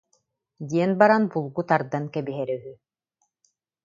диэн 0.69 0.91
баран 1.01 1.23
булгу 1.33 1.61
тардан 1.69 2.05
кэбиһэрэ 2.13 2.55
үһү 2.59 2.73